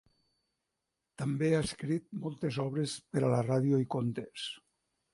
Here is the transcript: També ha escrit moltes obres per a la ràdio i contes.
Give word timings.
També 1.23 1.51
ha 1.51 1.59
escrit 1.67 2.09
moltes 2.25 2.59
obres 2.67 2.97
per 3.13 3.25
a 3.29 3.33
la 3.37 3.47
ràdio 3.53 3.87
i 3.87 3.91
contes. 3.99 4.53